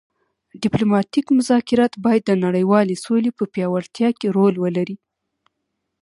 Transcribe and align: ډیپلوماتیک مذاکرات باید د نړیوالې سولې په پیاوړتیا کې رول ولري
ډیپلوماتیک 0.63 1.25
مذاکرات 1.39 1.93
باید 2.05 2.23
د 2.25 2.31
نړیوالې 2.45 2.95
سولې 3.05 3.31
په 3.37 3.43
پیاوړتیا 3.53 4.09
کې 4.19 4.27
رول 4.37 4.55
ولري 4.63 4.97